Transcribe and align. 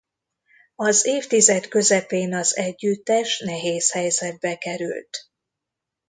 Az 0.75 1.05
évtized 1.05 1.67
közepén 1.67 2.33
az 2.35 2.55
együttes 2.55 3.39
nehéz 3.39 3.91
helyzetbe 3.91 4.57
került. 4.57 5.29